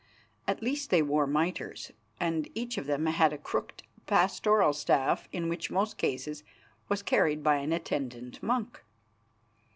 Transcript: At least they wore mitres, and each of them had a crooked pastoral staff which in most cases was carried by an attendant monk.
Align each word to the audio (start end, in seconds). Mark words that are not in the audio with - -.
At 0.47 0.63
least 0.63 0.89
they 0.89 1.03
wore 1.03 1.27
mitres, 1.27 1.91
and 2.19 2.49
each 2.55 2.79
of 2.79 2.87
them 2.87 3.05
had 3.05 3.33
a 3.33 3.37
crooked 3.37 3.83
pastoral 4.07 4.73
staff 4.73 5.29
which 5.31 5.69
in 5.69 5.75
most 5.75 5.99
cases 5.99 6.43
was 6.89 7.03
carried 7.03 7.43
by 7.43 7.57
an 7.57 7.71
attendant 7.71 8.41
monk. 8.41 8.83